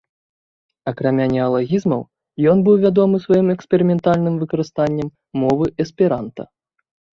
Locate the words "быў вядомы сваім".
2.69-3.47